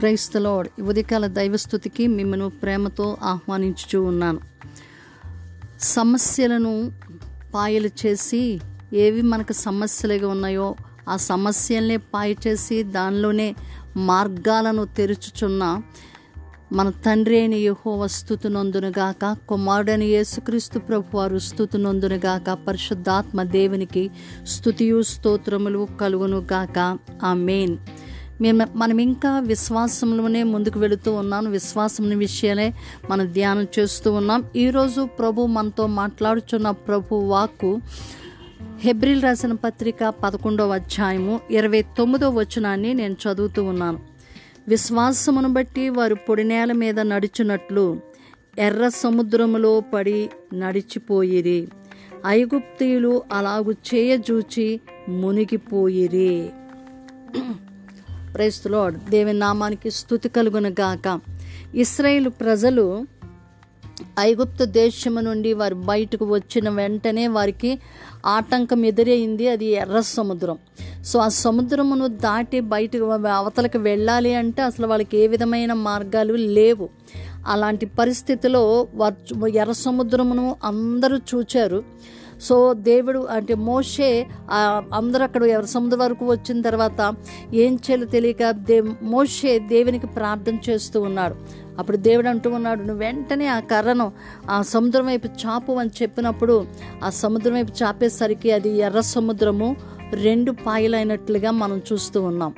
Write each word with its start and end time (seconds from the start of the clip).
క్రైస్తలోడ్ 0.00 0.82
ఉదయకాల 0.82 1.26
దైవస్థుతికి 1.26 2.06
మిమ్మను 2.06 2.48
ప్రేమతో 2.48 3.16
ఆహ్వానించుచూ 3.22 4.02
ఉన్నాను. 4.02 4.40
సమస్యలను 5.80 6.92
పాయలు 7.54 7.90
చేసి 8.06 8.60
ఏవి 8.92 9.22
మనకు 9.22 9.52
సమస్యలుగా 9.52 10.28
ఉన్నాయో 10.28 10.76
ఆ 11.08 11.16
సమస్యలనే 11.16 11.96
పాయ 11.96 12.34
చేసి 12.46 12.82
దానిలోనే 12.82 13.54
మార్గాలను 13.96 14.84
తెరుచుచున్న 14.84 15.82
మన 16.72 16.90
తండ్రి 16.90 17.38
అయిన 17.38 17.54
యహోవ 17.54 18.06
స్థుతునందునుగాక 18.06 19.36
కుమారుడని 19.48 20.06
యేసుక్రీస్తు 20.06 20.78
ప్రభు 20.78 21.16
వారు 21.16 21.38
స్థుతునందునుగాక 21.38 22.58
పరిశుద్ధాత్మ 22.68 23.42
దేవునికి 23.42 24.10
స్థుతియు 24.46 25.02
స్తోత్రములు 25.02 25.88
కలుగునుగాక. 26.00 26.98
ఆ 27.24 27.34
మెయిన్ 27.34 27.76
మేము 28.40 28.66
మనం 28.74 28.98
ఇంకా 28.98 29.40
విశ్వాసంలోనే 29.40 30.42
ముందుకు 30.42 30.78
వెళుతూ 30.78 31.12
ఉన్నాం. 31.12 31.50
విశ్వాసం 31.50 32.18
విషయాలే 32.18 32.74
మనం 33.10 33.32
ధ్యానం 33.32 33.66
చేస్తూ 33.78 34.12
ఉన్నాం. 34.12 34.44
ఈరోజు 34.56 35.04
ప్రభు 35.18 35.46
మనతో 35.46 35.86
మాట్లాడుచున్న 35.86 36.70
ప్రభు 36.70 37.14
వాక్కు 37.14 37.78
హెబ్రిల్ 38.78 39.22
రాసిన 39.22 39.52
పత్రిక 39.52 40.08
పదకొండవ 40.08 40.74
అధ్యాయము 40.74 41.40
ఇరవై 41.50 41.82
తొమ్మిదో 41.82 42.30
వచనాన్ని 42.30 42.94
నేను 42.94 43.14
చదువుతూ 43.14 43.64
ఉన్నాను. 43.64 44.00
విశ్వాసమును 44.68 45.48
బట్టి 45.48 45.88
వారు 45.88 46.14
పొడి 46.14 46.44
నేల 46.44 46.72
మీద 46.72 47.00
నడిచినట్లు 47.00 48.00
ఎర్ర 48.58 48.88
సముద్రములో 48.88 49.80
పడి 49.80 50.30
నడిచిపోయిరి. 50.54 51.68
ఐగుప్తీయులు 52.26 53.22
అలాగు 53.32 53.72
చేయజూచి 53.72 54.80
మునిగిపోయిరి. 55.08 56.50
ప్రైస్తులోడ్ 58.34 59.10
దేవి 59.10 59.32
నామానికి 59.32 59.90
స్థుతి 59.90 60.28
కలుగును 60.28 60.68
గాక. 60.68 61.20
ఇస్రాయేల్ 61.74 62.28
ప్రజలు 62.28 63.06
ఐగుప్తు 64.20 64.64
దేశము 64.64 65.20
నుండి 65.20 65.52
వారు 65.52 65.74
బయటకు 65.74 66.24
వచ్చిన 66.24 66.68
వెంటనే 66.68 67.26
వారికి 67.28 67.78
ఆటంకం 68.26 68.84
ఎదురైంది. 68.84 69.48
అది 69.48 69.66
ఎర్ర 69.66 70.00
సముద్రం. 70.00 70.58
సో 71.04 71.18
ఆ 71.18 71.28
సముద్రమును 71.28 72.06
దాటి 72.06 72.60
బయటకు 72.60 73.04
అవతలకు 73.28 73.78
వెళ్ళాలి 73.78 74.34
అంటే 74.34 74.62
అసలు 74.62 74.86
వాళ్ళకి 74.86 75.18
ఏ 75.18 75.26
విధమైన 75.26 75.72
మార్గాలు 75.72 76.34
లేవు. 76.34 76.88
అలాంటి 77.46 77.86
పరిస్థితిలో 77.86 78.88
వారు 78.94 79.46
ఎర్ర 79.46 79.72
సముద్రమును 79.72 80.56
అందరూ 80.64 81.16
చూచారు. 81.16 81.84
సో 82.40 82.74
దేవుడు 82.74 83.18
అంటే 83.30 83.54
మోషే 83.54 84.26
అందరూ 84.94 85.22
అక్కడ 85.22 85.42
ఎవరి 85.42 85.66
సముద్రం 85.66 86.00
వరకు 86.00 86.26
వచ్చిన 86.26 86.60
తర్వాత 86.60 87.14
ఏం 87.54 87.72
చేయాలో 87.74 88.04
తెలియక 88.04 88.50
దే 88.50 88.80
మోషే 89.02 89.58
దేవునికి 89.58 90.06
ప్రార్థన 90.06 90.56
చేస్తూ 90.70 91.00
ఉన్నాడు. 91.00 91.34
అప్పుడు 91.78 91.96
దేవుడు 91.96 92.28
అంటూ 92.28 92.50
ఉన్నాడు 92.50 92.80
నువ్వు 92.80 92.98
వెంటనే 92.98 93.46
ఆ 93.46 93.60
కర్రను 93.60 94.12
ఆ 94.50 94.62
సముద్రం 94.62 95.06
వైపు 95.06 95.26
చాపు 95.26 95.72
అని 95.72 95.90
చెప్పినప్పుడు 96.02 96.66
ఆ 97.04 97.10
సముద్రం 97.10 97.54
వైపు 97.54 97.72
చాపేసరికి 97.82 98.52
అది 98.52 98.78
ఎర్ర 98.78 99.00
సముద్రము 99.00 99.76
రెండు 100.12 100.52
పాయలైనట్లుగా 100.52 101.50
మనం 101.50 101.82
చూస్తూ 101.92 102.22
ఉన్నాం. 102.22 102.54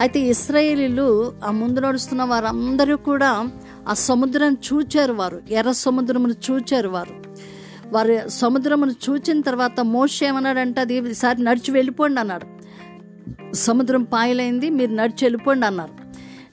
అయితే 0.00 0.20
ఇస్రాయేలీలు 0.20 1.32
ఆ 1.44 1.50
ముందు 1.50 1.80
నడుస్తున్న 1.80 2.22
వారందరూ 2.22 2.96
కూడా 2.96 3.48
ఆ 3.88 3.94
సముద్రం 3.94 4.56
చూచారు 4.68 5.12
వారు 5.12 5.40
ఎర్ర 5.50 5.72
సముద్రమును 5.72 6.34
చూచారు 6.50 6.88
వారు. 6.88 7.21
వారు 7.92 8.28
సముద్రమును 8.28 8.90
చూచిన 8.90 9.40
తర్వాత 9.40 9.80
మోష 9.80 10.24
ఏమన్నాడంటే 10.24 10.80
అది 10.80 10.94
ఈసారి 11.10 11.44
నడిచి 11.44 11.70
వెళ్ళిపోండి 11.70 12.20
అన్నాడు. 12.20 12.46
సముద్రం 13.54 14.02
పాయలైంది 14.02 14.70
మీరు 14.70 14.92
నడిచి 14.94 15.24
వెళ్ళిపోండి 15.24 15.66
అన్నారు. 15.66 15.94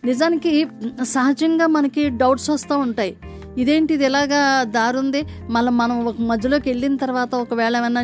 నిజానికి 0.06 0.68
సహజంగా 1.04 1.68
మనకి 1.68 2.10
డౌట్స్ 2.10 2.50
వస్తూ 2.50 2.78
ఉంటాయి. 2.78 3.18
ఇదేంటి 3.58 3.94
ఇది 3.94 4.06
ఎలాగా 4.06 4.64
దారుంది? 4.64 5.22
మళ్ళీ 5.50 5.72
మనం 5.72 6.06
ఒక 6.06 6.16
మధ్యలోకి 6.22 6.70
వెళ్ళిన 6.70 6.96
తర్వాత 6.96 7.36
ఒకవేళ 7.36 7.78
ఏమైనా 7.78 8.02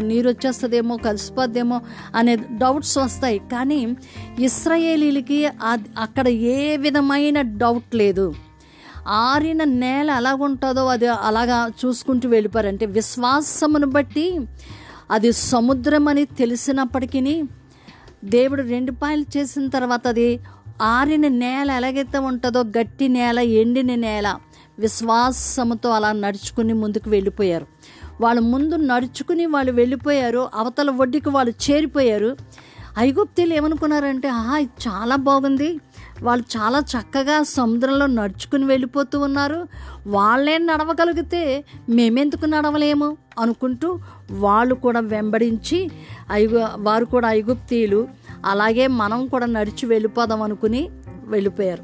నీరు 0.00 0.28
వచ్చేస్తుందేమో 0.28 0.96
కలిసిపోద్దేమో 0.96 1.80
అనే 2.14 2.36
డౌట్స్ 2.36 2.98
వస్తాయి. 2.98 3.38
కానీ 3.52 3.96
ఇస్రాయేలీలకి 4.38 5.46
అక్కడ 5.98 6.28
ఏ 6.28 6.76
విధమైన 6.76 7.40
డౌట్ 7.40 7.94
లేదు. 7.94 8.34
ఆరిన 9.10 9.64
నేల 9.64 10.10
ఎలాగుంటుందో 10.10 10.86
అది 10.86 11.06
అలాగా 11.06 11.70
చూసుకుంటూ 11.84 12.28
వెళ్ళిపోరంటే 12.28 12.86
విశ్వాసమును 12.86 13.86
బట్టి 13.86 14.40
అది 15.10 15.32
సముద్రం 15.32 16.08
అని 16.08 16.24
తెలిసినప్పటికీ 16.24 17.42
దేవుడు 18.24 18.62
రెండు 18.62 18.92
పాయలు 18.92 19.24
చేసిన 19.36 19.68
తర్వాత 19.68 20.08
అది 20.08 20.40
ఆరిన 20.82 21.28
నేల 21.28 21.70
ఎలాగైతే 21.70 22.18
ఉంటుందో 22.18 22.62
గట్టి 22.62 23.08
నేల 23.08 23.38
ఎండిన 23.38 23.94
నేల 23.94 24.36
విశ్వాసముతో 24.78 25.90
అలా 25.90 26.12
నడుచుకుని 26.12 26.72
ముందుకు 26.72 27.10
వెళ్ళిపోయారు. 27.10 27.66
వాళ్ళు 28.20 28.42
ముందు 28.42 28.74
నడుచుకుని 28.74 29.46
వాళ్ళు 29.46 29.72
వెళ్ళిపోయారు 29.72 30.48
అవతల 30.54 30.90
ఒడ్డుకి 30.90 31.28
వాళ్ళు 31.28 31.54
చేరిపోయారు. 31.70 32.36
ఐగుప్తీలు 32.98 33.54
ఏమనుకున్నారంటే 33.54 34.28
ఆహా 34.28 34.58
చాలా 34.58 35.16
బాగుంది. 35.16 35.80
వాళ్ళు 36.22 36.44
చాలా 36.56 36.78
చక్కగా 36.78 37.42
సముద్రంలో 37.42 38.06
నడుచుకుని 38.06 38.64
వెళ్ళిపోతూ 38.64 39.20
ఉన్నారు. 39.20 39.68
వాళ్ళే 40.06 40.58
నడవగలిగితే 40.58 41.64
మేమెందుకు 41.88 42.46
నడవలేము 42.46 43.16
అనుకుంటూ 43.38 43.98
వాళ్ళు 44.30 44.74
కూడా 44.74 45.00
వెంబడించి 45.00 45.90
ఐగు 46.32 46.62
వారు 46.76 47.04
కూడా 47.04 47.30
ఐగుప్తీయులు 47.30 48.08
అలాగే 48.44 48.86
మనం 48.86 49.26
కూడా 49.26 49.46
నడిచి 49.46 49.86
వెళ్ళిపోదాం 49.86 50.42
అనుకుని 50.42 50.90
వెళ్ళిపోయారు. 51.24 51.82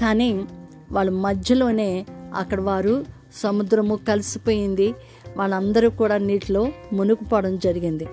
కానీ 0.00 0.44
వాళ్ళ 0.92 1.10
మధ్యలోనే 1.10 2.06
అక్కడ 2.34 2.60
వారు 2.60 3.04
సముద్రము 3.34 3.96
కలిసిపోయింది. 3.96 4.94
వాళ్ళందరూ 5.36 5.90
కూడా 5.90 6.18
నీటిలో 6.18 6.68
మునుగుపడడం 6.92 7.58
జరిగింది. 7.58 8.06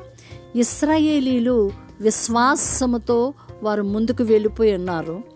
ఇస్రాయేలీలు 0.55 1.71
విశ్వాసముతో 2.01 3.33
వారు 3.63 3.81
ముందుకు 3.81 4.23
వెళ్ళిపోయి 4.23 4.75
ఉన్నారు. 4.75 5.30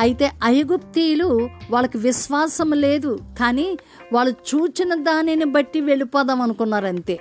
అయితే 0.00 0.30
ఐగుప్తీయులు 0.44 1.48
వాళ్ళకి 1.70 1.98
విశ్వాసం 1.98 2.70
లేదు 2.70 3.18
కానీ 3.38 3.78
వాళ్ళు 4.12 4.32
చూచిన 4.32 4.94
దానిని 4.94 5.44
బట్టి 5.44 5.80
వెళ్ళిపోదాం 5.80 6.40
అనుకున్నారు 6.40 6.86
అంతే. 6.86 7.20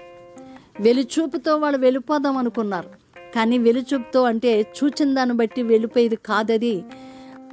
వెలుచూపుతో 0.80 1.58
వాళ్ళు 1.58 1.78
వెళ్ళిపోదాం 1.78 2.38
అనుకున్నారు. 2.38 2.90
కానీ 3.36 3.58
వెలుచూపుతో 3.58 4.24
అంటే 4.24 4.62
చూచిన 4.62 5.14
దాన్ని 5.14 5.36
బట్టి 5.36 5.62
వెళ్ళిపోయేది 5.62 6.16
కాదది. 6.16 6.84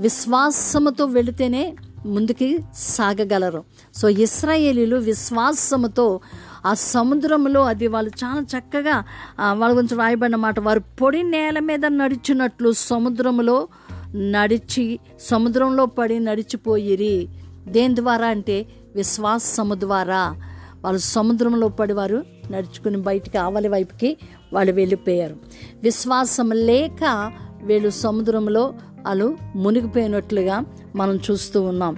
విశ్వాసముతో 0.01 1.05
వెళితేనే 1.05 1.75
ముందుకి 2.07 2.59
సాగగలరు. 2.75 3.65
సో 3.95 4.09
ఇస్రాయేలీలు 4.09 4.97
విశ్వాసముతో 4.97 6.21
ఆ 6.67 6.75
సముద్రంలో 6.75 7.65
అది 7.65 7.87
వాళ్ళు 7.87 8.11
చాలా 8.25 8.41
చక్కగా 8.41 9.05
వాళ్ళ 9.53 9.77
గురించి 9.77 9.99
రాయబడిన 9.99 10.37
మాట 10.37 10.61
వారు 10.61 10.81
పొడి 11.01 11.23
నేల 11.23 11.59
మీద 11.59 11.87
నడిచినట్లు 11.87 12.73
సముద్రంలో 12.73 13.69
నడిచి 14.15 14.99
సముద్రంలో 15.21 15.87
పడి 15.87 16.21
నడిచిపోయిరి. 16.21 17.29
దేని 17.69 17.97
ద్వారా 17.97 18.27
అంటే 18.27 18.67
విశ్వాసము 18.95 19.75
ద్వారా. 19.75 20.37
వాళ్ళు 20.85 21.01
సముద్రంలో 21.01 21.69
పడి 21.69 21.93
వారు 21.93 22.25
నడుచుకుని 22.51 22.97
బయటికి 22.97 23.39
ఆవలి 23.39 23.69
వైపుకి 23.69 24.19
వాళ్ళు 24.53 24.73
వెళ్ళిపోయారు. 24.73 25.37
విశ్వాసం 25.83 26.51
లేక 26.51 27.33
వీళ్ళు 27.63 27.91
సముద్రంలో 27.91 28.75
వాళ్ళు 29.07 29.37
మునిగిపోయినట్లుగా 29.57 30.65
మనం 30.97 31.17
చూస్తూ 31.17 31.63
ఉన్నాం. 31.63 31.97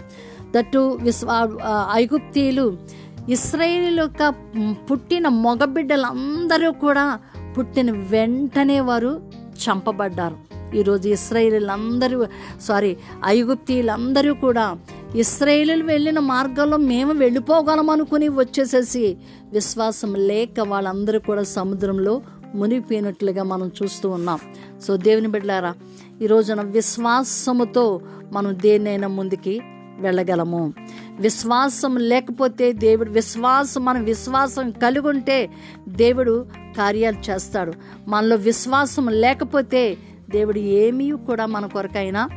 దట్టు 0.57 0.99
విశ్వా 1.03 1.49
ఐగుప్తీయులు 1.93 2.79
ఇస్రాయేల్ 3.29 3.99
యొక్క 3.99 4.35
పుట్టిన 4.91 5.29
మగబిడ్డలందరూ 5.29 6.73
కూడా 6.73 7.19
పుట్టిన 7.59 7.91
వెంటనే 7.91 8.81
వారు 8.81 9.31
చంపబడ్డారు. 9.65 10.54
ఈరోజు 10.75 11.09
ఇస్రాయేలీలందరూ 11.09 12.27
సారీ 12.61 12.97
ఐగుప్తీలందరూ 13.27 14.35
కూడా 14.35 14.77
ఇస్రాయేలీలు 15.15 15.85
వెళ్ళిన 15.85 16.19
మార్గంలో 16.19 16.77
మేము 16.77 17.13
వెళ్ళిపోగలం 17.13 17.91
అనుకుని 17.91 18.29
వచ్చేసేసి 18.29 19.17
విశ్వాసం 19.53 20.15
లేక 20.15 20.61
వాళ్ళందరూ 20.61 21.19
కూడా 21.19 21.43
సముద్రంలో 21.43 22.23
మునిగిపోయినట్లుగా 22.55 23.43
మనం 23.43 23.71
చూస్తూ 23.83 24.11
ఉన్నాం. 24.11 24.39
సో 24.87 24.97
దేవుని 24.97 25.29
బిడ్డారా 25.29 25.75
ఈ 26.23 26.27
రోజున 26.27 26.61
విశ్వాసముతో 26.61 28.01
మనం 28.33 28.57
దేన్నైనా 28.63 29.09
ముందుకి 29.09 29.61
వెళ్ళగలము. 29.99 30.75
విశ్వాసం 31.21 31.97
లేకపోతే 31.97 32.73
దేవుడు 32.73 33.11
విశ్వాసం 33.11 33.85
మన 33.85 33.99
విశ్వాసం 33.99 34.71
కలిగి 34.71 35.09
ఉంటే 35.09 35.51
దేవుడు 35.89 36.47
కార్యాలు 36.77 37.31
చేస్తాడు. 37.31 37.73
మనలో 38.09 38.37
విశ్వాసం 38.37 39.09
లేకపోతే 39.09 39.97
దేవుడు 40.35 40.59
ఏమీ 40.59 41.11
కూడా 41.27 41.47
మన 41.47 41.67
కొరకైనా 41.67 42.29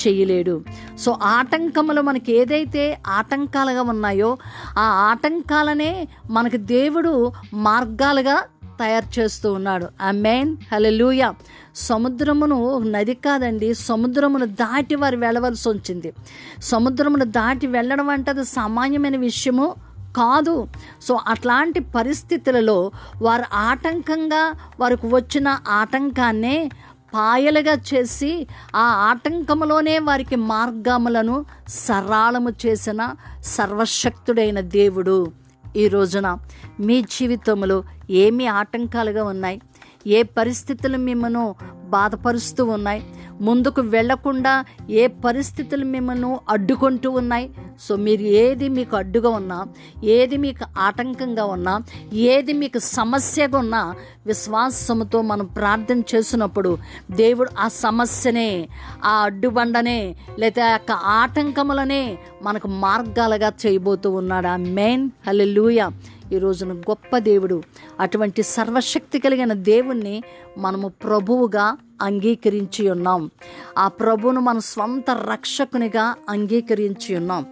చేయలేడు. 0.00 0.54
సో 0.98 1.10
ఆటంకములు 1.22 2.02
మనకి 2.02 2.30
ఏదైతే 2.36 2.82
ఆటంకాలుగా 3.06 3.82
ఉన్నాయో 3.82 4.30
ఆ 4.78 4.86
ఆటంకాలనే 5.10 5.90
మనకి 6.30 6.56
దేవుడు 6.56 7.32
మార్గాలుగా 7.54 8.36
తయారు 8.80 9.20
చేస్తూ 9.20 9.52
ఉన్నాడు. 9.52 9.86
ఆ 10.02 10.10
మెయిన్ 10.10 10.56
హలెలూయ 10.72 11.22
సముద్రమును 11.76 12.58
నది 12.78 13.14
కాదండి 13.14 13.74
సముద్రమును 13.74 14.46
దాటి 14.46 14.94
వారు 14.94 15.16
వెళ్ళవలసి 15.16 15.68
వచ్చింది. 15.68 16.12
సముద్రమును 16.62 17.24
దాటి 17.24 17.66
వెళ్ళడం 17.66 18.08
అంటే 18.08 18.30
అది 18.30 18.44
సామాన్యమైన 18.44 19.16
విషయము 19.16 19.74
కాదు. 20.16 20.68
సో 21.02 21.18
అట్లాంటి 21.26 21.80
పరిస్థితులలో 21.80 22.78
వారు 23.22 23.44
ఆటంకంగా 23.52 24.42
వారికి 24.80 25.06
వచ్చిన 25.06 25.48
ఆటంకాన్నే 25.68 26.56
పాయలుగా 27.14 27.74
చేసి 27.94 28.46
ఆ 28.76 28.82
ఆటంకములోనే 29.10 29.98
వారికి 29.98 30.36
మార్గములను 30.36 31.44
సరళము 31.68 32.52
చేసిన 32.66 33.14
సర్వశక్తుడైన 33.44 34.60
దేవుడు. 34.60 35.32
ఈ 35.76 35.88
రోజున 35.88 36.38
మీ 36.80 37.02
జీవితంలో 37.02 37.84
ఏమి 38.10 38.46
ఆటంకాలుగా 38.46 39.24
ఉన్నాయి? 39.24 39.60
ఏ 40.06 40.22
పరిస్థితులు 40.22 40.98
మిమ్మను 40.98 41.54
బాధపరుస్తూ 41.92 42.64
ఉన్నాయి. 42.76 43.02
ముందుకు 43.40 43.80
వెళ్ళకుండా 43.94 44.52
ఏ 44.90 45.06
పరిస్థితులు 45.24 45.84
మిమ్మల్ని 45.84 46.36
అడ్డుకుంటూ 46.48 47.10
ఉన్నాయి. 47.10 47.46
సో 47.80 47.96
మీరు 47.96 48.22
ఏది 48.42 48.68
మీకు 48.68 48.96
అడ్డుగా 48.96 49.30
ఉన్నా 49.40 49.58
ఏది 50.04 50.36
మీకు 50.36 50.64
ఆటంకంగా 50.78 51.44
ఉన్నా 51.44 51.74
ఏది 52.26 52.52
మీకు 52.52 52.78
సమస్యగా 52.78 53.58
ఉన్నా 53.58 53.82
విశ్వాసముతో 54.26 55.22
మనం 55.22 55.46
ప్రార్థన 55.46 56.02
చేసినప్పుడు 56.14 56.72
దేవుడు 57.10 57.50
ఆ 57.58 57.68
సమస్యనే 57.68 58.50
ఆ 59.04 59.14
అడ్డుబండనే 59.24 60.00
లేదా 60.38 60.66
ఆ 60.68 60.72
యొక్క 60.72 60.92
ఆటంకములనే 61.16 62.02
మనకు 62.42 62.68
మార్గాలుగా 62.68 63.52
చేయబోతూ 63.66 64.10
ఉన్నాడు. 64.10 64.46
ఆ 64.46 64.56
మెయిన్ 64.56 65.10
హల్లెలూయా. 65.26 65.88
ఈ 66.32 66.38
రోజున 66.38 66.72
గొప్ప 66.72 67.18
దేవుడు. 67.18 67.62
అటువంటి 68.00 68.42
సర్వశక్తి 68.42 69.18
కలిగిన 69.18 69.52
దేవుణ్ణి 69.52 70.22
మనము 70.58 70.88
ప్రభువుగా 70.88 71.76
అంగీకరించి 72.02 72.90
ఉన్నాం. 72.90 73.30
ఆ 73.78 73.88
ప్రభువును 73.88 74.40
మన 74.40 74.58
స్వంత 74.58 75.10
రక్షకునిగా 75.10 76.14
అంగీకరించి 76.28 77.16
ఉన్నాం. 77.16 77.46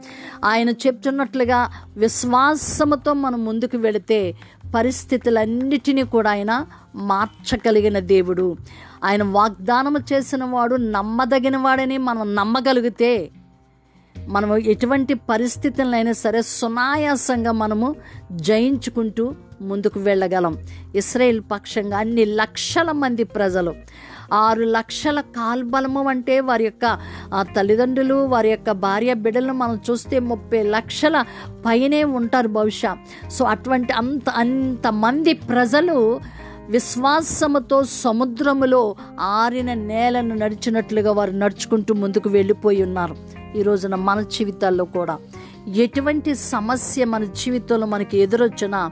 ఆయన 0.45 0.71
చెప్తున్నట్లుగా 0.71 1.71
విశ్వాసముతో 1.97 3.13
మనం 3.13 3.45
ముందుకు 3.45 3.77
వెళితే 3.77 4.35
పరిస్థితులన్నిటినీ 4.75 6.03
కూడా 6.03 6.31
ఆయన 6.31 6.67
మార్చగలిగిన 6.95 7.99
దేవుడు. 7.99 8.57
ఆయన 9.05 9.23
వాగ్దానము 9.23 9.99
చేసిన 10.13 10.45
వాడు 10.45 10.77
నమ్మదగిన 10.77 11.57
వాడని 11.57 11.99
మనం 11.99 12.35
నమ్మగలిగితే 12.35 13.31
మనము 14.29 14.57
ఎటువంటి 14.57 15.15
పరిస్థితులైనా 15.15 16.13
సరే 16.13 16.43
సునాయాసంగా 16.43 17.53
మనము 17.53 17.97
జయించుకుంటూ 18.33 19.35
ముందుకు 19.63 20.01
వెళ్ళగలం. 20.01 20.59
ఇస్రాయేల్ 20.95 21.43
పక్షంగా 21.53 21.99
అన్ని 21.99 22.25
లక్షల 22.25 22.91
మంది 22.91 23.25
ప్రజలు 23.25 23.75
ఆరు 24.33 24.63
లక్షల 24.63 25.21
కాల్బలము 25.21 26.09
అంటే 26.09 26.41
వారి 26.41 26.65
యొక్క 26.65 26.99
తల్లిదండ్రులు 27.57 28.15
వారి 28.15 28.51
యొక్క 28.51 28.71
భార్య 28.71 29.15
బిడ్డలను 29.15 29.53
మనం 29.53 29.81
చూస్తే 29.91 30.19
ముప్పై 30.19 30.63
లక్షల 30.63 31.25
పైనే 31.67 32.05
ఉంటారు 32.05 32.49
బహుశా. 32.49 32.97
సో 33.31 33.45
అటువంటి 33.45 33.93
అంత 33.93 34.31
అంతమంది 34.31 35.33
ప్రజలు 35.33 36.21
విశ్వాసముతో 36.71 37.85
సముద్రములో 37.85 38.95
ఆరిన 39.21 39.75
నేలను 39.75 40.35
నడిచినట్లుగా 40.35 41.13
వారు 41.13 41.31
నడుచుకుంటూ 41.31 41.95
ముందుకు 41.95 42.29
వెళ్ళిపోయి 42.29 42.83
ఉన్నారు. 42.83 43.40
ఈ 43.57 43.63
రోజున 43.63 43.95
మన 43.95 44.21
జీవితాల్లో 44.21 44.85
కూడా. 44.85 45.19
ఎటువంటి 45.69 46.35
సమస్య 46.35 47.05
మన 47.05 47.25
జీవితంలో 47.25 47.87
మనకి 47.87 48.19
ఎదురొచ్చినా 48.19 48.91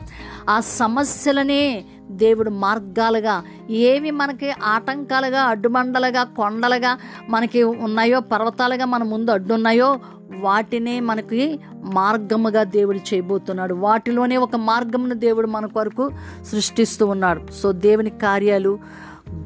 ఆ 0.49 0.61
సమస్యలనే 0.61 1.85
దేవుడు 2.11 2.51
మార్గాలుగా 2.51 3.43
ఏవి 3.71 4.11
మనకి 4.11 4.51
ఆటంకాలుగా 4.51 5.43
అడ్డుమండలుగా 5.43 6.25
కొండలుగా 6.25 6.99
మనకి 7.29 7.63
ఉన్నాయో 7.63 8.21
పర్వతాలుగా 8.21 8.85
మన 8.85 9.03
ముందు 9.03 9.31
అడ్డున్నాయో 9.31 10.01
వాటినే 10.39 11.01
మనకి 11.01 11.61
మార్గముగా 11.83 12.63
దేవుడు 12.63 13.15
చేయబోతున్నాడు. 13.15 13.75
వాటిలోనే 13.75 14.37
ఒక 14.37 14.57
మార్గమును 14.57 15.15
దేవుడు 15.15 15.47
మన 15.47 15.67
కొరకు 15.67 16.11
సృష్టిస్తూ 16.53 17.07
ఉన్నాడు. 17.07 17.53
సో 17.63 17.73
దేవుని 17.73 18.11
కార్యాలు 18.11 18.79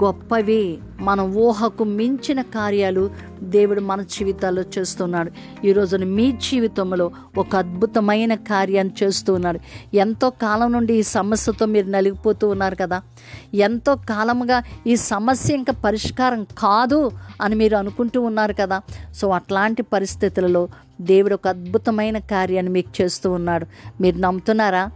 గొప్పవి. 0.05 0.79
మన 1.01 1.21
ఊహకు 1.21 1.85
మించిన 1.85 2.43
కార్యాలు 2.43 3.11
దేవుడు 3.43 3.81
మన 3.81 4.03
జీవితాల్లో 4.03 4.63
చేస్తున్నాడు. 4.79 5.33
ఈరోజు 5.67 5.97
మీ 5.97 6.33
జీవితంలో 6.33 7.11
ఒక 7.39 7.57
అద్భుతమైన 7.57 8.35
కార్యాన్ని 8.35 9.05
చేస్తూ 9.05 9.35
ఉన్నాడు. 9.35 9.61
ఎంతో 9.95 10.31
కాలం 10.31 10.73
నుండి 10.73 10.95
ఈ 10.95 11.03
సమస్యతో 11.03 11.67
మీరు 11.67 11.87
నలిగిపోతూ 11.87 12.49
ఉన్నారు 12.49 12.75
కదా. 12.75 13.03
ఎంతో 13.55 13.95
కాలముగా 13.95 14.63
ఈ 14.87 14.97
సమస్య 14.97 15.55
ఇంకా 15.55 15.73
పరిష్కారం 15.73 16.47
కాదు 16.59 17.11
అని 17.43 17.55
మీరు 17.55 17.77
అనుకుంటూ 17.77 18.23
ఉన్నారు 18.23 18.55
కదా. 18.61 18.81
సో 19.15 19.31
అట్లాంటి 19.31 19.83
పరిస్థితులలో 19.83 20.69
దేవుడు 21.01 21.35
ఒక 21.35 21.49
అద్భుతమైన 21.49 22.19
కార్యాన్ని 22.19 22.73
మీకు 22.73 23.03
చేస్తూ 23.03 23.33
ఉన్నాడు. 23.33 23.67
మీరు 24.01 24.19
నమ్ముతున్నారా? 24.19 24.91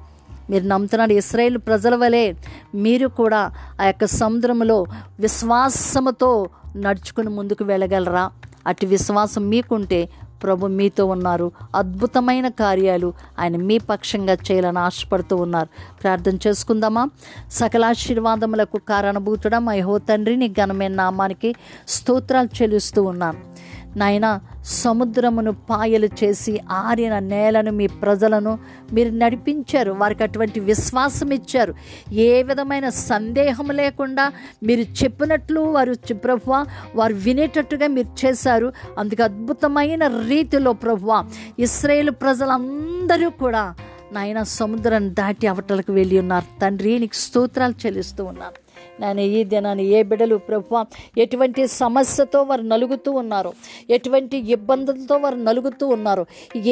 మీరు 0.50 0.64
నమ్ముతున్నారు 0.64 1.12
ఇస్రాయేల్ 1.12 1.58
ప్రజల 1.58 1.94
వలె 1.94 2.34
మీరు 2.74 3.08
కూడా 3.08 3.52
ఆ 3.80 3.84
యొక్క 3.84 4.04
సముద్రములో 4.04 4.84
విశ్వాసముతో 5.20 6.48
నడుచుకుని 6.76 7.30
ముందుకు 7.30 7.64
వెళ్ళగలరా? 7.64 8.30
అటు 8.66 8.86
విశ్వాసం 8.86 9.48
మీకుంటే 9.48 10.08
ప్రభు 10.42 10.66
మీతో 10.66 11.06
ఉన్నారు. 11.06 11.52
అద్భుతమైన 11.74 12.48
కార్యాలు 12.48 13.12
ఆయన 13.38 13.56
మీ 13.56 13.78
పక్షంగా 13.78 14.32
చేయాలని 14.32 14.78
ఆశపడుతూ 14.78 15.36
ఉన్నారు. 15.36 15.68
ప్రార్థన 16.02 16.38
చేసుకుందామా? 16.46 17.08
సకలాశీర్వాదములకు 17.52 18.78
కారణభూతుడ 18.88 19.56
మా 19.56 19.74
యహో 19.74 19.98
తండ్రి 19.98 20.36
నీ 20.36 20.48
ఘనమైన 20.48 20.94
నామానికి 20.94 21.54
స్తోత్రాలు 21.88 22.62
చెల్లిస్తూ 22.62 23.02
ఉన్నాను 23.02 23.55
నాయన 23.96 24.40
సముద్రమును 24.64 25.52
పాయలు 25.52 26.06
చేసి 26.06 26.60
ఆరిన 26.70 27.18
నేలను 27.18 27.72
మీ 27.72 27.86
ప్రజలను 27.86 28.58
మీరు 28.92 29.10
నడిపించారు. 29.10 29.92
వారికి 29.92 30.22
అటువంటి 30.22 30.60
విశ్వాసం 30.60 31.30
ఇచ్చారు. 31.30 31.74
ఏ 32.12 32.42
విధమైన 32.42 32.88
సందేహం 32.88 33.70
లేకుండా 33.70 34.32
మీరు 34.62 34.80
చెప్పినట్లు 34.80 35.60
వారు 35.60 35.94
ప్రభువ 36.12 36.66
వారు 36.94 37.14
వినేటట్టుగా 37.14 37.86
మీరు 37.86 38.26
చేశారు. 38.26 38.72
అందుకు 38.98 39.22
అద్భుతమైన 39.22 40.06
రీతిలో 40.06 40.72
ప్రభువ 40.72 41.24
ఇస్రాయేల్ 41.58 42.10
ప్రజలందరూ 42.10 43.30
కూడా 43.30 43.74
నాయన 44.12 44.42
సముద్రాన్ని 44.42 45.10
దాటి 45.10 45.46
అవటలకు 45.46 45.92
వెళ్ళి 45.92 46.18
ఉన్నారు. 46.18 46.60
తండ్రి 46.60 46.98
నీకు 46.98 47.14
స్తోత్రాలు 47.14 47.74
చెల్లిస్తూ 47.86 48.24
ఉన్నారు 48.24 48.65
నేను 49.00 49.20
ఈ 49.38 49.40
దినాన్ని 49.44 49.84
ఏ 49.90 50.00
బిడలు 50.02 50.36
ప్రభు 50.48 50.80
ఎటువంటి 51.18 51.62
సమస్యతో 51.74 52.40
వారు 52.42 52.62
నలుగుతూ 52.62 53.12
ఉన్నారు 53.12 53.52
ఎటువంటి 53.90 54.36
ఇబ్బందులతో 54.48 55.16
వారు 55.16 55.38
నలుగుతూ 55.42 55.86
ఉన్నారు 55.88 56.24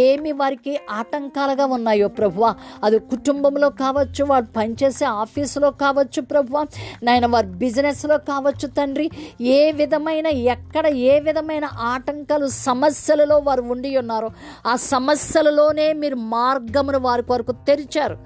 ఏమి 0.04 0.32
వారికి 0.32 0.74
ఆటంకాలుగా 0.90 1.66
ఉన్నాయో 1.66 2.08
ప్రభు 2.18 2.42
అది 2.84 2.98
కుటుంబంలో 3.10 3.70
కావచ్చు 3.82 4.24
వారు 4.24 4.48
పనిచేసే 4.56 5.06
ఆఫీసులో 5.22 5.70
కావచ్చు 5.84 6.22
ప్రభు 6.22 6.62
నాయన 7.02 7.26
వారి 7.26 7.50
బిజినెస్లో 7.56 8.18
కావచ్చు 8.30 8.68
తండ్రి 8.76 9.06
ఏ 9.54 9.60
విధమైన 9.72 10.26
ఎక్కడ 10.26 10.86
ఏ 10.86 11.14
విధమైన 11.20 11.66
ఆటంకాలు 11.92 12.46
సమస్యలలో 12.60 13.38
వారు 13.38 13.62
ఉండి 13.62 13.90
ఉన్నారో 13.96 14.28
ఆ 14.66 14.76
సమస్యలలోనే 14.86 15.86
మీరు 15.92 16.16
మార్గమును 16.34 16.98
వారి 16.98 17.22
కొరకు 17.22 17.52
తెరిచారు. 17.66 18.16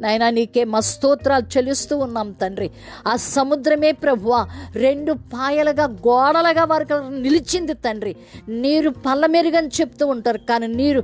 నాయన 0.00 0.30
నీకే 0.30 0.64
మా 0.64 0.80
స్తోత్రాలు 0.80 1.46
చెల్లిస్తూ 1.56 1.98
ఉన్నాం 1.98 2.32
తండ్రి. 2.32 2.70
ఆ 3.06 3.16
సముద్రమే 3.16 3.92
ప్రభువ 3.92 4.46
రెండు 4.76 5.12
పాయలుగా 5.12 5.84
గోడలుగా 5.84 6.64
వారికి 6.64 6.94
నిలిచింది 7.22 7.74
తండ్రి. 7.74 8.16
నీరు 8.48 8.90
పల్లమెరుగని 8.90 9.70
చెప్తూ 9.80 10.06
ఉంటారు 10.06 10.38
కానీ 10.38 10.66
నీరు 10.66 11.02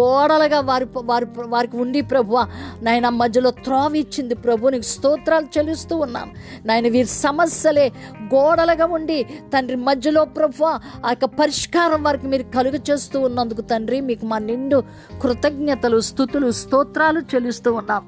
గోడలుగా 0.00 0.60
వారి 0.60 0.88
వారి 1.04 1.26
వారికి 1.46 1.76
ఉండి 1.76 2.00
ప్రభువ 2.00 2.46
నాయన 2.82 3.08
మధ్యలో 3.08 3.50
త్రోవ 3.50 3.94
ఇచ్చింది 3.94 4.34
ప్రభు. 4.34 4.68
నీకు 4.68 4.88
స్తోత్రాలు 4.94 5.48
చెల్లిస్తూ 5.58 5.96
ఉన్నాం. 5.96 6.30
నాయన 6.66 6.88
వీరి 6.88 7.08
సమస్యలే 7.08 7.86
గోడలుగా 8.34 8.86
ఉండి 8.86 9.18
తండ్రి 9.54 9.76
మధ్యలో 9.76 10.24
ప్రభు 10.24 10.64
ఆ 10.64 11.10
యొక్క 11.10 11.24
పరిష్కారం 11.24 12.02
వారికి 12.02 12.26
మీరు 12.26 12.42
కలుగు 12.56 12.78
చేస్తూ 12.90 13.20
ఉన్నందుకు 13.20 13.60
తండ్రి 13.60 14.00
మీకు 14.00 14.26
మా 14.26 14.38
నిండు 14.38 14.78
కృతజ్ఞతలు 15.22 16.00
స్థుతులు 16.00 16.50
స్తోత్రాలు 16.50 17.20
చెల్లిస్తూ 17.20 17.72
ఉన్నాం. 17.72 18.04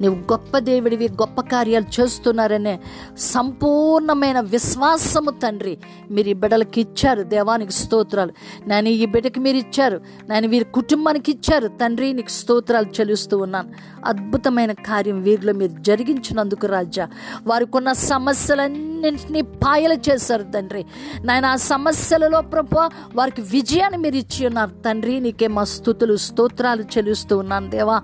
నీవు 0.00 0.14
గొప్ప 0.14 0.58
దేవుడివి 0.58 1.08
గొప్ప 1.08 1.40
కార్యాలు 1.40 2.00
చేస్తున్నారనే 2.00 2.80
సంపూర్ణమైన 3.18 4.40
విశ్వాసము 4.40 5.30
తండ్రి. 5.30 5.78
మీరు 6.10 6.28
ఈ 6.28 6.32
బిడ్డలకి 6.32 6.80
ఇచ్చారు 6.80 7.22
దేవానికి 7.22 7.72
స్తోత్రాలు. 7.72 8.32
నేను 8.66 8.88
ఈ 8.88 9.06
బిడ్డకి 9.06 9.40
మీరు 9.40 9.56
ఇచ్చారు. 9.56 10.00
నేను 10.28 10.48
వీరి 10.48 10.64
కుటుంబానికి 10.64 11.32
ఇచ్చారు. 11.32 11.68
తండ్రి 11.68 12.12
నీకు 12.12 12.28
స్తోత్రాలు 12.28 12.86
చెల్లిస్తూ 12.86 13.38
ఉన్నాను. 13.38 13.68
అద్భుతమైన 14.04 14.72
కార్యం 14.72 15.22
వీరిలో 15.22 15.52
మీరు 15.52 15.72
జరిగించినందుకు 15.82 16.66
రాజా. 16.66 17.08
వారికి 17.46 17.76
ఉన్న 17.76 17.92
సమస్యలన్నీ 17.92 18.95
వాటన్నింటినీ 19.06 19.40
పాయలు 19.64 19.96
చేశారు 20.06 20.44
తండ్రి. 20.54 20.82
నాయన 21.24 21.46
ఆ 21.46 21.56
సమస్యలలో 21.72 22.40
ప్రభు 22.52 22.76
వారికి 23.14 23.42
విజయాన్ని 23.54 23.98
మీరు 23.98 24.16
ఇచ్చి 24.16 24.40
ఉన్నారు. 24.46 24.72
తండ్రి 24.84 25.14
నీకే 25.20 25.46
మా 25.56 25.64
స్థుతులు 25.64 26.14
స్తోత్రాలు 26.26 26.82
చెల్లిస్తూ 26.94 27.34
ఉన్నాను 27.38 27.68
దేవా. 27.70 27.96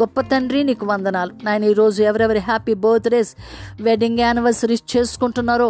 గొప్ప 0.00 0.20
తండ్రి 0.32 0.60
నీకు 0.62 0.86
వందనాలు. 0.86 1.32
నాయన 1.44 1.64
ఈరోజు 1.64 2.00
ఎవరెవరి 2.02 2.42
హ్యాపీ 2.48 2.74
బర్త్డేస్ 2.84 3.32
వెడ్డింగ్ 3.80 4.22
యానివర్సరీస్ 4.26 4.84
చేసుకుంటున్నారో 4.96 5.68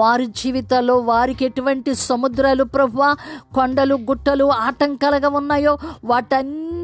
వారి 0.00 0.26
జీవితాల్లో 0.40 0.96
వారికి 1.10 1.44
ఎటువంటి 1.44 1.94
సముద్రాలు 2.08 2.64
ప్రభు 2.76 3.02
కొండలు 3.54 3.94
గుట్టలు 4.10 4.46
ఆటంకాలుగా 4.66 5.28
ఉన్నాయో 5.28 5.74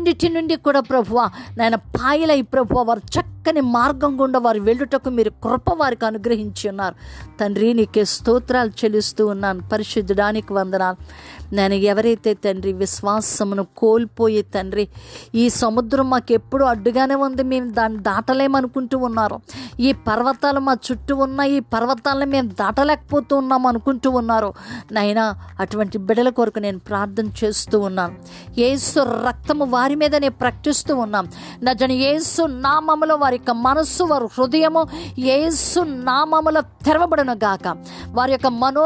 రెండింటి 0.02 0.28
నుండి 0.28 0.56
కూడా 0.56 0.80
ప్రభువ 0.80 1.30
నాయన 1.56 1.74
పాయలై 1.74 2.40
ప్రభువ 2.42 2.82
వారు 2.82 2.98
చక్కని 2.98 3.60
మార్గం 3.60 4.20
గుండా 4.20 4.38
వారు 4.38 4.60
వెళ్ళుటకు 4.60 5.10
మీరు 5.10 5.30
కృప 5.30 5.74
వారికి 5.74 6.06
అనుగ్రహించి 6.06 6.68
ఉన్నారు. 6.68 6.94
తండ్రి 7.40 7.74
నీకే 7.74 8.04
స్తోత్రాలు 8.04 8.68
చెల్లిస్తూ 8.68 9.26
ఉన్నాను. 9.26 9.62
పరిశుద్ధడానికి 9.72 10.52
వందనాలు. 10.52 10.96
నేను 11.52 11.76
ఎవరైతే 11.86 12.30
తండ్రి 12.44 12.72
విశ్వాసమును 12.78 13.64
కోల్పోయి 13.76 14.42
తండ్రి 14.52 14.84
ఈ 15.34 15.44
సముద్రం 15.56 16.06
మాకు 16.10 16.32
ఎప్పుడు 16.32 16.64
అడ్డుగానే 16.64 17.16
ఉంది 17.22 17.44
మేము 17.44 17.68
దాన్ని 17.72 18.00
దాటలేమనుకుంటూ 18.02 18.96
ఉన్నారు 19.00 19.36
ఈ 19.80 19.92
పర్వతాలు 20.06 20.60
మా 20.60 20.74
చుట్టూ 20.86 21.14
ఉన్న 21.16 21.40
ఈ 21.52 21.58
పర్వతాలను 21.72 22.28
మేము 22.32 22.50
దాటలేకపోతూ 22.60 23.36
ఉన్నాం 23.36 23.66
అనుకుంటూ 23.66 24.10
ఉన్నారు 24.12 24.50
నైనా 24.92 25.24
అటువంటి 25.60 25.98
బిడల 26.02 26.28
కొరకు 26.32 26.60
నేను 26.60 26.80
ప్రార్థన 26.88 27.28
చేస్తూ 27.42 27.78
ఉన్నాను 27.80 28.14
ఏసు 28.62 29.00
రక్తము 29.22 29.64
వారి 29.68 29.96
మీద 29.96 30.14
నేను 30.16 30.36
ప్రకటిస్తూ 30.40 30.92
ఉన్నాం 30.96 31.26
నజన 31.62 31.92
ఏసు 32.08 32.42
నామములో 32.62 33.14
వారి 33.16 33.36
యొక్క 33.36 33.52
మనస్సు 33.62 34.02
వారి 34.04 34.28
హృదయము 34.36 34.82
ఏసు 35.34 35.80
నామములో 36.04 36.60
తెరవబడను 36.84 37.36
గాక 37.42 37.66
వారి 38.14 38.32
యొక్క 38.32 38.48
మనో 38.56 38.84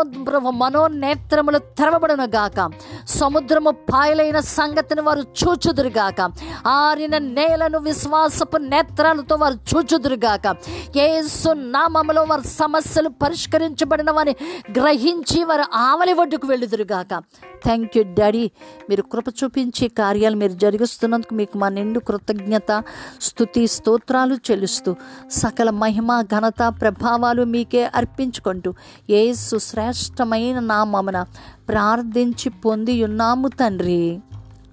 మనోనేత్రములు 0.58 1.58
తెరవబడను 1.76 2.26
గాక 2.32 2.55
సముద్రము 3.08 3.70
పాయలైన 3.70 4.40
సంగతిని 4.40 5.00
వారు 5.00 5.20
చూచుదురుగాక. 5.20 6.32
ఆరిన 6.66 7.18
నేలను 7.18 7.78
విశ్వాసపు 7.78 8.56
నేత్రాలతో 8.56 9.36
వారు 9.36 9.54
చూచుదురుగాక. 9.54 10.56
ఏసు 10.96 11.48
నామములో 11.48 12.22
వారి 12.22 12.48
సమస్యలు 12.48 13.08
పరిష్కరించబడినవని 13.08 14.36
గ్రహించి 14.70 15.44
వారు 15.44 15.64
ఆవలి 15.74 16.12
ఒడ్డుకు 16.12 16.46
వెళ్ళుదురుగాక. 16.46 17.22
థ్యాంక్ 17.64 17.96
యూ 17.96 18.02
డాడీ 18.02 18.50
మీరు 18.90 19.02
కృప 19.02 19.24
చూపించి 19.28 19.88
కార్యాలు 19.88 20.36
మీరు 20.36 20.52
జరిగిస్తున్నందుకు 20.52 21.34
మీకు 21.34 21.58
మా 21.58 21.68
నిండు 21.68 21.98
కృతజ్ఞత 21.98 22.82
స్థుతి 23.20 23.66
స్తోత్రాలు 23.66 24.34
చెల్లిస్తూ 24.34 24.96
సకల 25.30 25.70
మహిమ 25.70 26.20
ఘనత 26.20 26.72
ప్రభావాలు 26.80 27.42
మీకే 27.44 27.90
అర్పించుకుంటూ 27.94 28.74
ఏసు 29.10 29.56
శ్రేష్టమైన 29.58 30.58
నామమున 30.58 31.24
ప్రార్థించి 31.68 32.50
పొంది 32.50 33.04
ఉన్నాము 33.04 33.48
తండ్రి. 33.48 34.18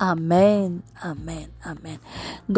Amen 0.01 0.79
amen 1.05 1.69
amen 1.69 2.01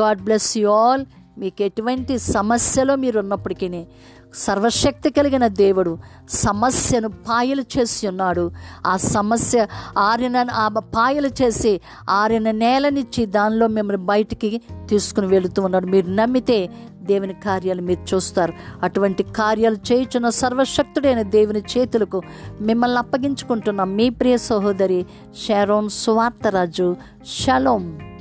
God 0.02 0.22
bless 0.22 0.58
you 0.58 0.70
all. 0.70 1.06
మీకు 1.38 1.64
ఎటువంటి 1.64 2.20
సమస్యలో 2.20 2.96
మీరు 2.96 3.20
ఉన్నప్పటికీ 3.20 3.86
సర్వశక్తి 4.34 5.10
కలిగిన 5.10 5.48
దేవుడు 5.48 5.98
సమస్యను 6.30 7.10
పాయలు 7.10 7.64
చేసి 7.78 8.08
ఉన్నాడు. 8.08 8.52
ఆ 8.88 8.98
సమస్య 8.98 9.68
ఆరిన 9.98 10.46
ఆ 10.52 10.68
పాయలు 10.68 11.28
చేసి 11.28 11.82
ఆరిన 12.10 12.52
నేలనిచ్చి 12.52 13.26
దానిలో 13.26 13.68
మిమ్మల్ని 13.68 14.04
బయటికి 14.04 14.62
తీసుకుని 14.90 15.28
వెళుతూ 15.28 15.64
ఉన్నాడు. 15.64 15.86
మీరు 15.86 16.08
నమ్మితే 16.08 16.70
దేవుని 17.06 17.34
కార్యాలు 17.34 17.82
మీరు 17.82 18.16
చూస్తారు. 18.16 18.54
అటువంటి 18.84 19.24
కార్యాలు 19.24 19.76
చేయుచున్న 19.76 20.30
సర్వశక్తుడైన 20.30 21.22
దేవుని 21.22 21.64
చేతులకు 21.78 22.22
మిమ్మల్ని 22.62 22.98
అప్పగించుకుంటున్న. 22.98 23.84
మీ 23.84 24.10
ప్రియ 24.10 24.38
సహోదరి 24.38 25.06
షారోన్ 25.48 25.90
సువార్తరాజు. 25.90 26.96
షలోం. 27.26 28.15